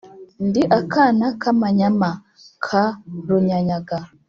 [0.47, 2.09] ndi akana k'amanyama
[2.65, 2.83] ka
[3.27, 3.97] runyanyaga